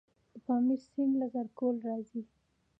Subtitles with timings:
[0.31, 2.21] د پامیر سیند له زرکول راځي